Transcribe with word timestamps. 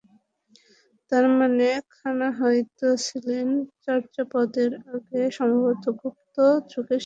তার 1.11 1.25
মানে, 1.39 1.67
খনা 1.89 2.27
হয়তো 2.39 2.87
ছিলেন 2.97 3.47
চর্যাপদেরও 3.81 4.79
আগে, 4.93 5.21
সম্ভবত 5.31 5.83
গুপ্ত 5.99 6.35
যুগের 6.71 6.71
শেষ 6.71 6.79
ভাগে। 6.79 6.99